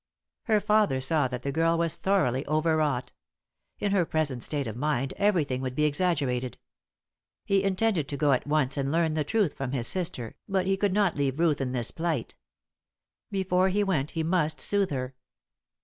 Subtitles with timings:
[0.45, 3.11] Her father saw that the girl was thoroughly overwrought.
[3.77, 6.57] In her present state of mind everything would be exaggerated.
[7.45, 10.75] He intended to go at once and learn the truth from his sister, but he
[10.75, 12.35] could not leave Ruth in this plight.
[13.29, 15.13] Before he went he must soothe her.